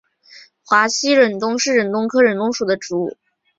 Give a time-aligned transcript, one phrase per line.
[0.65, 3.15] 华西忍冬是忍冬科忍冬属的植物。